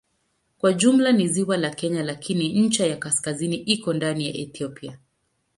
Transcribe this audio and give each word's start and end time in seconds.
Kwa 0.57 0.73
jumla 0.73 1.11
ni 1.11 1.27
ziwa 1.27 1.57
la 1.57 1.69
Kenya 1.69 2.03
lakini 2.03 2.49
ncha 2.61 2.87
ya 2.87 2.97
kaskazini 2.97 3.55
iko 3.55 3.93
ndani 3.93 4.25
ya 4.27 4.33
Ethiopia. 4.33 4.97